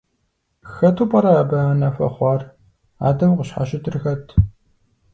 Хэту 0.73 1.03
пӏэрэ 1.09 1.31
абы 1.41 1.57
анэ 1.71 1.89
хуэхъуар, 1.95 2.41
адэу 3.07 3.33
къыщхьэщытыр 3.37 3.95
хэт? 4.01 4.25